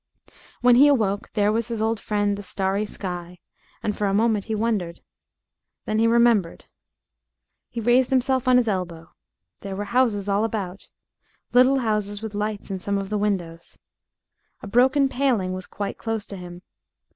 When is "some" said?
12.79-12.97